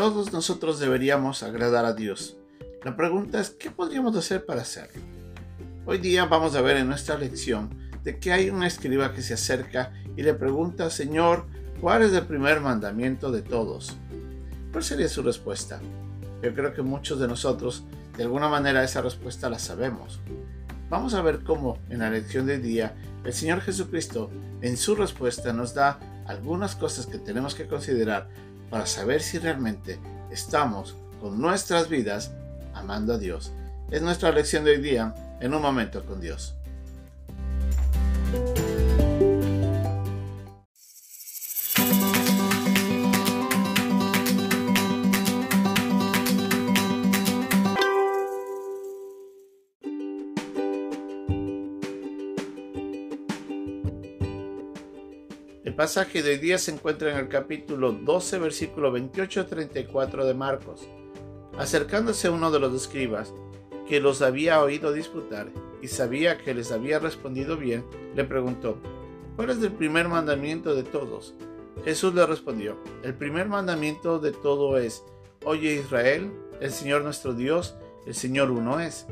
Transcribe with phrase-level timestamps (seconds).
[0.00, 2.38] Todos nosotros deberíamos agradar a Dios.
[2.86, 5.02] La pregunta es, ¿qué podríamos hacer para hacerlo?
[5.84, 7.68] Hoy día vamos a ver en nuestra lección
[8.02, 11.44] de que hay un escriba que se acerca y le pregunta, Señor,
[11.82, 13.94] ¿cuál es el primer mandamiento de todos?
[14.72, 15.82] ¿Cuál sería su respuesta?
[16.42, 17.84] Yo creo que muchos de nosotros,
[18.16, 20.18] de alguna manera, esa respuesta la sabemos.
[20.88, 24.30] Vamos a ver cómo en la lección de día el Señor Jesucristo
[24.62, 28.30] en su respuesta nos da algunas cosas que tenemos que considerar
[28.70, 29.98] para saber si realmente
[30.30, 32.30] estamos con nuestras vidas
[32.72, 33.52] amando a Dios.
[33.90, 36.54] Es nuestra lección de hoy día en un momento con Dios.
[55.80, 60.86] Pasaje de hoy día se encuentra en el capítulo 12, versículo 28 34 de Marcos.
[61.56, 63.32] Acercándose uno de los escribas,
[63.88, 65.48] que los había oído disputar
[65.80, 67.82] y sabía que les había respondido bien,
[68.14, 68.76] le preguntó,
[69.36, 71.32] ¿cuál es el primer mandamiento de todos?
[71.82, 75.02] Jesús le respondió, el primer mandamiento de todo es,
[75.46, 77.74] Oye Israel, el Señor nuestro Dios,
[78.06, 79.06] el Señor uno es.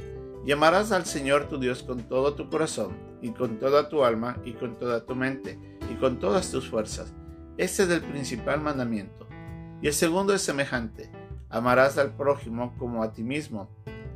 [0.45, 4.53] Llamarás al Señor tu Dios con todo tu corazón, y con toda tu alma, y
[4.53, 7.15] con toda tu mente, y con todas tus fuerzas.
[7.57, 9.27] Este es el principal mandamiento.
[9.83, 11.11] Y el segundo es semejante.
[11.51, 13.71] Amarás al prójimo como a ti mismo.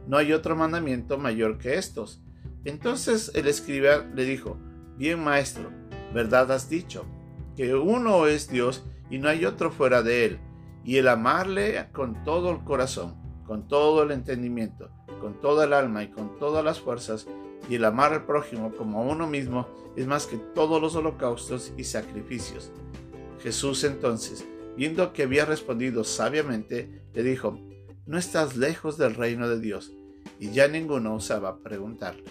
[0.07, 2.23] No hay otro mandamiento mayor que estos.
[2.65, 4.59] Entonces el escriba le dijo,
[4.97, 5.71] Bien maestro,
[6.15, 7.05] verdad has dicho,
[7.57, 10.41] que uno es Dios y no hay otro fuera de él,
[10.85, 16.05] y el amarle con todo el corazón, con todo el entendimiento, con toda el alma
[16.05, 17.27] y con todas las fuerzas,
[17.69, 21.73] y el amar al prójimo como a uno mismo es más que todos los holocaustos
[21.77, 22.71] y sacrificios.
[23.43, 24.45] Jesús entonces,
[24.77, 27.59] viendo que había respondido sabiamente, le dijo,
[28.07, 29.93] No estás lejos del reino de Dios,
[30.39, 32.25] y ya ninguno osaba preguntarle.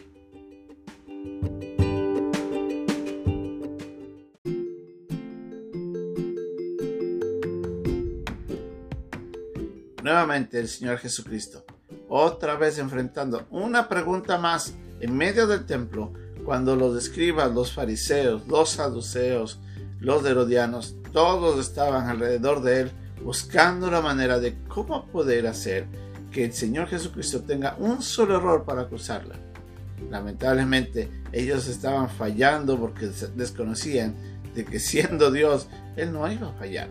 [10.04, 11.64] Nuevamente el Señor Jesucristo,
[12.10, 16.14] otra vez enfrentando una pregunta más en medio del templo,
[16.46, 19.60] cuando los escribas, los fariseos, los saduceos,
[20.00, 22.92] los herodianos, todos estaban alrededor de él
[23.24, 25.86] buscando la manera de cómo poder hacer
[26.32, 29.36] que el Señor Jesucristo tenga un solo error para acusarla.
[30.10, 34.16] Lamentablemente ellos estaban fallando porque desconocían
[34.56, 36.90] de que siendo Dios, Él no iba a fallar.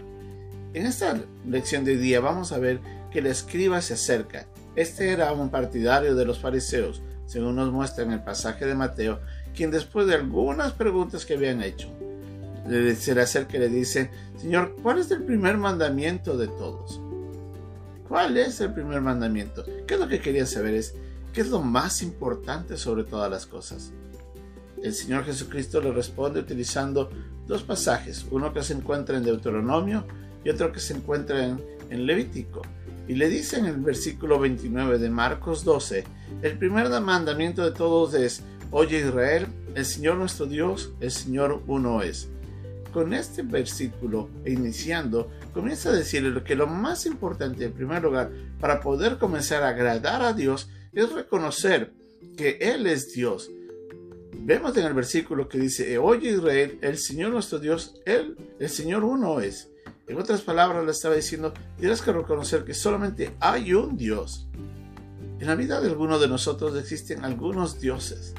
[0.72, 4.46] En esta lección de hoy día vamos a ver que el escriba se acerca.
[4.76, 9.20] Este era un partidario de los fariseos, según nos muestra en el pasaje de Mateo,
[9.54, 11.88] quien después de algunas preguntas que habían hecho,
[12.98, 17.00] se le acerca y le dice, Señor, ¿cuál es el primer mandamiento de todos?
[18.08, 19.64] ¿Cuál es el primer mandamiento?
[19.86, 20.74] ¿Qué es lo que quería saber?
[20.74, 20.96] Es,
[21.32, 23.92] ¿qué es lo más importante sobre todas las cosas?
[24.82, 27.10] El Señor Jesucristo le responde utilizando
[27.46, 30.04] dos pasajes, uno que se encuentra en Deuteronomio
[30.42, 32.62] y otro que se encuentra en, en Levítico.
[33.10, 36.04] Y le dice en el versículo 29 de Marcos 12,
[36.42, 42.02] el primer mandamiento de todos es, oye Israel, el Señor nuestro Dios, el Señor uno
[42.02, 42.28] es.
[42.92, 48.80] Con este versículo iniciando, comienza a decirle que lo más importante en primer lugar para
[48.80, 51.92] poder comenzar a agradar a Dios es reconocer
[52.36, 53.50] que Él es Dios.
[54.34, 59.02] Vemos en el versículo que dice, oye Israel, el Señor nuestro Dios, Él, el Señor
[59.02, 59.68] uno es.
[60.10, 64.48] En otras palabras, le estaba diciendo, tienes que reconocer que solamente hay un Dios.
[65.38, 68.34] En la vida de alguno de nosotros existen algunos dioses.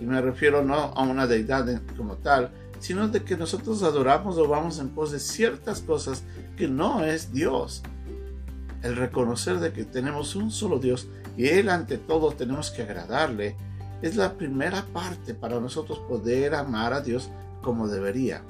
[0.00, 2.50] Y me refiero no a una deidad como tal,
[2.80, 6.24] sino de que nosotros adoramos o vamos en pos de ciertas cosas
[6.56, 7.84] que no es Dios.
[8.82, 11.06] El reconocer de que tenemos un solo Dios
[11.36, 13.54] y Él ante todo tenemos que agradarle,
[14.02, 17.30] es la primera parte para nosotros poder amar a Dios
[17.62, 18.42] como debería.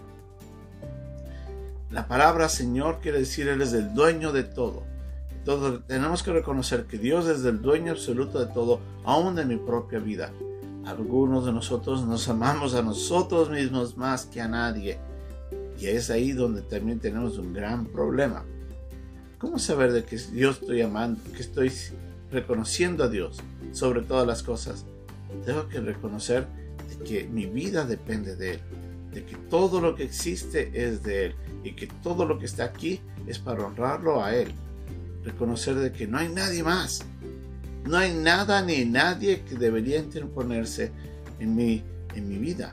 [1.90, 4.82] La palabra Señor quiere decir Él es el dueño de todo.
[5.30, 9.56] Entonces tenemos que reconocer que Dios es el dueño absoluto de todo, aún de mi
[9.56, 10.32] propia vida.
[10.84, 14.98] Algunos de nosotros nos amamos a nosotros mismos más que a nadie.
[15.78, 18.44] Y es ahí donde también tenemos un gran problema.
[19.38, 21.70] ¿Cómo saber de que yo estoy amando, que estoy
[22.32, 23.38] reconociendo a Dios
[23.70, 24.84] sobre todas las cosas?
[25.44, 26.48] Tengo que reconocer
[26.88, 28.60] de que mi vida depende de Él,
[29.12, 32.64] de que todo lo que existe es de Él y que todo lo que está
[32.64, 34.52] aquí es para honrarlo a Él.
[35.24, 37.04] Reconocer de que no hay nadie más.
[37.84, 40.92] No hay nada ni nadie que debería interponerse
[41.38, 41.82] en mi,
[42.14, 42.72] en mi vida.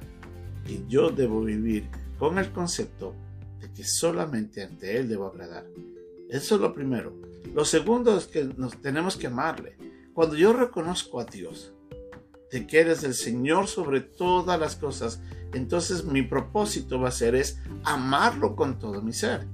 [0.68, 1.88] Y yo debo vivir
[2.18, 3.14] con el concepto
[3.60, 5.66] de que solamente ante Él debo agradar.
[6.30, 7.14] Eso es lo primero.
[7.54, 9.76] Lo segundo es que nos tenemos que amarle.
[10.14, 11.74] Cuando yo reconozco a Dios,
[12.52, 15.20] de que eres el Señor sobre todas las cosas,
[15.54, 19.48] entonces mi propósito va a ser es amarlo con todo mi ser.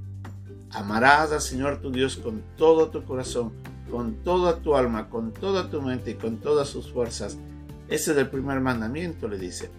[0.72, 3.52] Amarás al Señor tu Dios con todo tu corazón,
[3.90, 7.38] con toda tu alma, con toda tu mente y con todas sus fuerzas.
[7.88, 9.70] Ese es el primer mandamiento, le dice.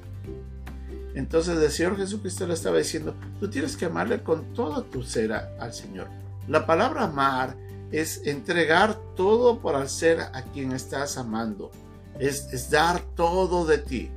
[1.14, 5.32] Entonces el Señor Jesucristo le estaba diciendo, tú tienes que amarle con todo tu ser
[5.32, 6.08] al Señor.
[6.48, 7.56] La palabra amar
[7.92, 11.70] es entregar todo por al ser a quien estás amando.
[12.18, 14.10] Es dar todo de ti.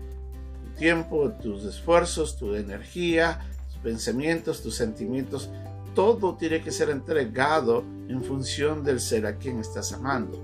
[0.77, 3.39] Tiempo, tus esfuerzos, tu energía,
[3.71, 5.49] tus pensamientos, tus sentimientos,
[5.95, 10.39] todo tiene que ser entregado en función del ser a quien estás amando.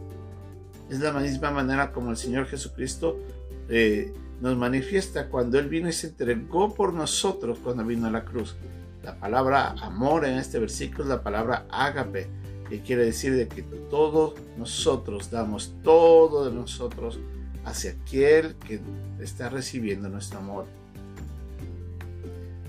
[0.90, 3.20] Es la misma manera como el Señor Jesucristo
[3.68, 8.24] eh, nos manifiesta cuando Él vino y se entregó por nosotros cuando vino a la
[8.24, 8.56] cruz.
[9.04, 12.28] La palabra amor en este versículo es la palabra ágape,
[12.70, 17.20] que quiere decir de que todos nosotros damos todo de nosotros
[17.66, 18.80] hacia aquel que
[19.20, 20.66] está recibiendo nuestro amor.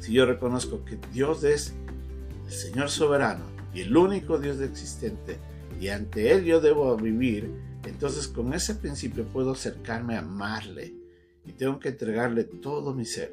[0.01, 1.75] Si yo reconozco que Dios es
[2.47, 3.45] el Señor soberano
[3.75, 5.39] y el único Dios existente,
[5.81, 7.51] y ante Él yo debo vivir,
[7.85, 10.95] entonces con ese principio puedo acercarme a amarle
[11.47, 13.33] y tengo que entregarle todo mi ser.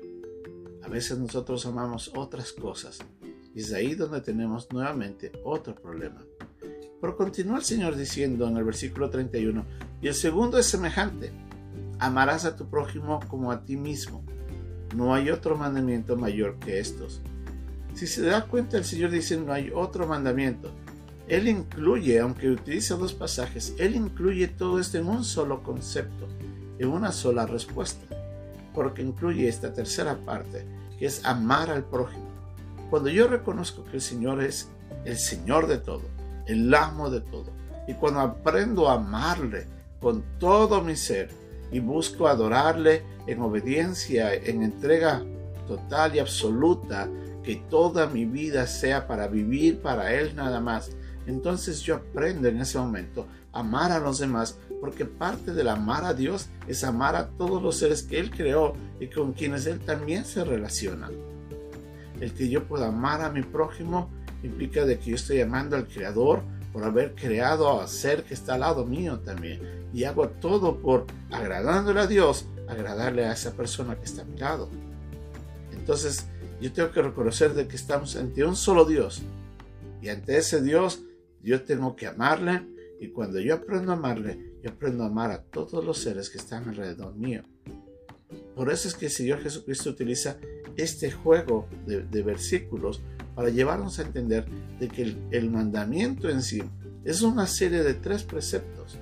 [0.84, 3.00] A veces nosotros amamos otras cosas
[3.54, 6.24] y es ahí donde tenemos nuevamente otro problema.
[7.02, 9.66] Pero continúa el Señor diciendo en el versículo 31,
[10.02, 11.32] y el segundo es semejante,
[12.00, 14.24] amarás a tu prójimo como a ti mismo.
[14.96, 17.22] No hay otro mandamiento mayor que estos.
[17.94, 20.72] Si se da cuenta, el Señor dice no hay otro mandamiento.
[21.28, 26.28] Él incluye, aunque utiliza dos pasajes, Él incluye todo esto en un solo concepto,
[26.80, 28.06] en una sola respuesta,
[28.74, 30.66] porque incluye esta tercera parte,
[30.98, 32.28] que es amar al prójimo.
[32.90, 34.70] Cuando yo reconozco que el Señor es
[35.04, 36.04] el Señor de todo,
[36.46, 37.52] el amo de todo,
[37.90, 39.68] y cuando aprendo a amarle
[40.00, 41.30] con todo mi ser
[41.72, 45.24] y busco adorarle en obediencia, en entrega
[45.68, 47.10] total y absoluta,
[47.44, 50.92] que toda mi vida sea para vivir para Él nada más.
[51.26, 56.06] Entonces yo aprendo en ese momento a amar a los demás, porque parte del amar
[56.06, 59.80] a Dios es amar a todos los seres que Él creó y con quienes Él
[59.80, 61.10] también se relaciona.
[62.20, 64.10] El que yo pueda amar a mi prójimo
[64.44, 66.42] implica de que yo estoy amando al Creador
[66.78, 69.90] por haber creado a ser que está al lado mío también.
[69.96, 74.38] Y hago todo por agradándole a Dios, agradarle a esa persona que está a mi
[74.38, 74.70] lado.
[75.74, 76.28] Entonces,
[76.62, 79.24] yo tengo que reconocer de que estamos ante un solo Dios.
[80.04, 81.02] Y ante ese Dios,
[81.42, 82.68] yo tengo que amarle.
[83.00, 86.38] Y cuando yo aprendo a amarle, yo aprendo a amar a todos los seres que
[86.38, 87.42] están alrededor mío.
[88.56, 90.38] Por eso es que el Señor Jesucristo utiliza
[90.76, 93.02] este juego de, versículos
[93.38, 94.48] para llevarnos a entender
[94.80, 96.64] de que el, mandamiento en sí
[97.06, 98.98] es una serie de tres preceptos,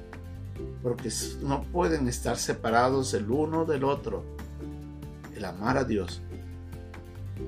[0.83, 1.09] porque
[1.41, 4.25] no pueden estar separados el uno del otro.
[5.33, 6.21] El amar a Dios,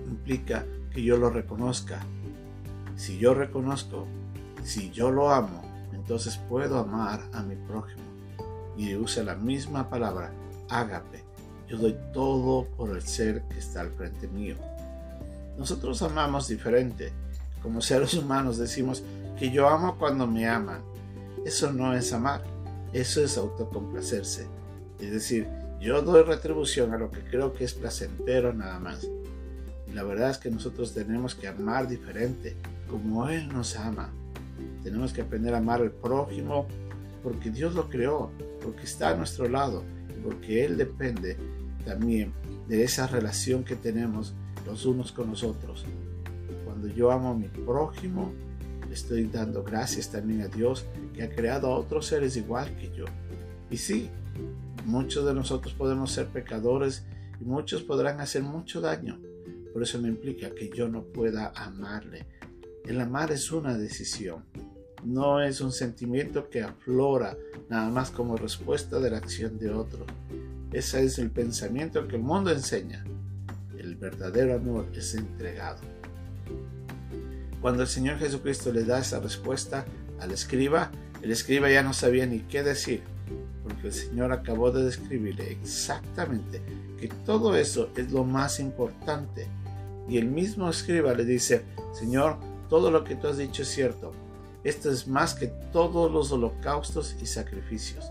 [0.07, 1.99] implica que yo lo reconozca.
[2.95, 4.07] Si yo reconozco,
[4.63, 5.61] si yo lo amo,
[5.91, 8.03] entonces puedo amar a mi prójimo.
[8.77, 10.31] Y usa la misma palabra,
[10.69, 11.25] ágape.
[11.67, 14.55] Yo doy todo por el ser que está al frente mío.
[15.57, 17.11] Nosotros amamos diferente.
[17.61, 19.03] Como seres humanos decimos
[19.37, 20.81] que yo amo cuando me aman.
[21.45, 22.43] Eso no es amar,
[22.93, 24.47] eso es autocomplacerse.
[24.99, 25.47] Es decir,
[25.79, 29.07] yo doy retribución a lo que creo que es placentero nada más.
[29.87, 32.55] Y la verdad es que nosotros tenemos que amar diferente,
[32.89, 34.09] como Él nos ama.
[34.83, 36.67] Tenemos que aprender a amar al prójimo
[37.23, 41.37] porque Dios lo creó, porque está a nuestro lado y porque Él depende
[41.85, 42.33] también
[42.67, 44.33] de esa relación que tenemos
[44.67, 45.85] los unos con los otros.
[46.65, 48.31] Cuando yo amo a mi prójimo,
[48.91, 53.05] estoy dando gracias también a Dios que ha creado a otros seres igual que yo.
[53.71, 54.09] Y sí,
[54.85, 57.05] muchos de nosotros podemos ser pecadores
[57.41, 59.19] y muchos podrán hacer mucho daño,
[59.73, 62.27] por eso no implica que yo no pueda amarle.
[62.85, 64.45] El amar es una decisión,
[65.03, 67.37] no es un sentimiento que aflora
[67.69, 70.05] nada más como respuesta de la acción de otro.
[70.71, 73.05] Ese es el pensamiento que el mundo enseña.
[73.99, 75.79] Verdadero amor es entregado.
[77.61, 79.85] Cuando el Señor Jesucristo le da esa respuesta
[80.19, 83.01] al escriba, el escriba ya no sabía ni qué decir,
[83.63, 86.61] porque el Señor acabó de describirle exactamente
[86.99, 89.47] que todo eso es lo más importante
[90.07, 91.63] y el mismo escriba le dice,
[91.93, 92.37] Señor,
[92.69, 94.13] todo lo que tú has dicho es cierto.
[94.63, 98.05] Esto es más que todos los holocaustos y sacrificios.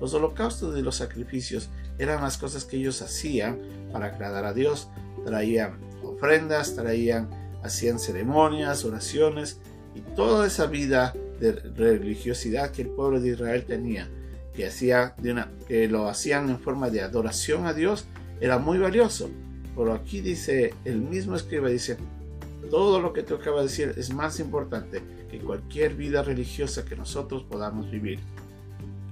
[0.00, 3.60] Los holocaustos y los sacrificios eran las cosas que ellos hacían
[3.92, 4.88] para agradar a Dios.
[5.24, 7.30] Traían ofrendas, traían,
[7.62, 9.58] hacían ceremonias, oraciones,
[9.94, 14.08] Y toda esa vida de religiosidad que el pueblo de Israel tenía,
[14.52, 18.06] que, hacía de una, que lo hacían en forma de adoración a Dios,
[18.40, 19.30] era muy valioso.
[19.76, 21.96] Pero aquí dice, el mismo escriba dice,
[22.70, 26.96] todo lo que te acaba de decir es más importante que cualquier vida religiosa que
[26.96, 28.18] nosotros podamos vivir.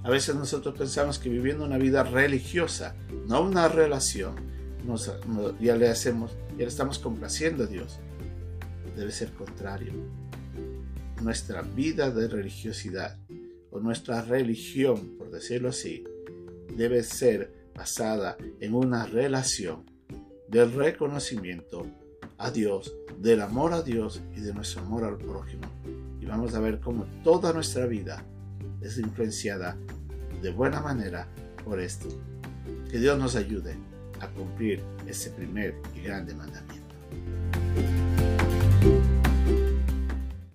[0.03, 2.95] A veces nosotros pensamos que viviendo una vida religiosa,
[3.25, 4.35] no una relación,
[5.61, 7.99] ya le hacemos, ya le estamos complaciendo a Dios.
[8.97, 9.93] Debe ser contrario.
[11.21, 13.17] Nuestra vida de religiosidad
[13.71, 16.03] o nuestra religión, por decirlo así,
[16.75, 19.85] debe ser basada en una relación
[20.49, 21.87] del reconocimiento
[22.37, 25.63] a Dios, del amor a Dios y de nuestro amor al prójimo.
[26.19, 28.25] Y vamos a ver cómo toda nuestra vida
[28.83, 29.77] es influenciada
[30.41, 31.27] de buena manera
[31.63, 32.07] por esto.
[32.89, 33.75] Que Dios nos ayude
[34.19, 36.82] a cumplir ese primer y grande mandamiento.